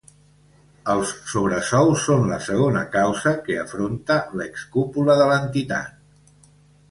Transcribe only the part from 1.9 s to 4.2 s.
són la segona causa que afronta